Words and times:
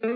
Camino 0.00 0.14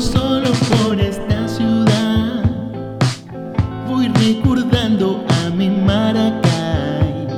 solo 0.00 0.50
por 0.50 1.00
esta 1.00 1.46
ciudad, 1.46 2.42
Voy 3.88 4.08
recordando 4.08 5.24
a 5.28 5.50
mi 5.50 5.70
maracay, 5.70 7.28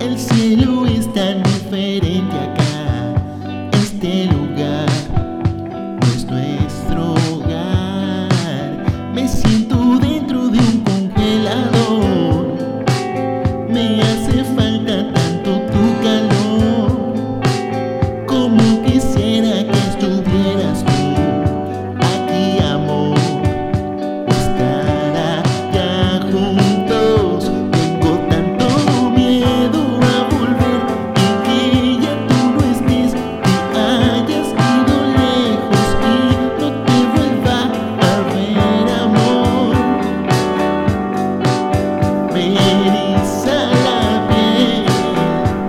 el 0.00 0.18
cielo 0.18 0.86
es 0.86 1.12
tan 1.12 1.42
diferente. 1.42 2.41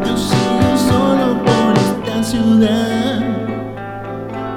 Yo 0.05 0.17
sigo 0.17 0.77
solo 0.77 1.41
por 1.43 1.73
esta 1.77 2.23
ciudad, 2.23 3.21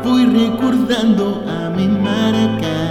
fui 0.03 0.27
recordando 0.27 1.45
a 1.49 1.71
mi 1.71 1.87
Maracá. 1.87 2.83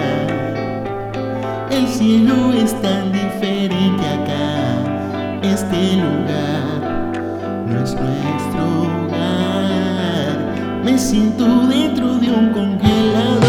El 1.69 1.87
cielo 1.87 2.53
es 2.53 2.81
tan 2.81 3.11
diferente 3.11 4.03
acá. 4.07 5.41
Este 5.43 5.97
lugar 5.97 6.63
no 7.67 7.83
es 7.83 7.93
nuestro 7.93 8.63
hogar. 8.83 10.35
Me 10.83 10.97
siento 10.97 11.45
dentro 11.67 12.17
de 12.19 12.29
un 12.29 12.49
congelador. 12.53 13.44